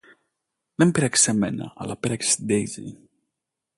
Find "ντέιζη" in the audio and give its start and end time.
2.45-2.97